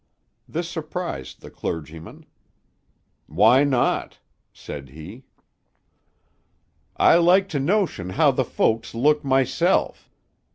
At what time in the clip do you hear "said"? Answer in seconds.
4.51-4.89